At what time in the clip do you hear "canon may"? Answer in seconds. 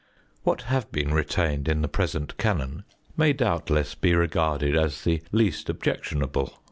2.39-3.33